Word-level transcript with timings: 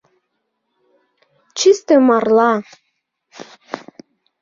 Чисте 1.57 1.95
марла. 2.07 2.51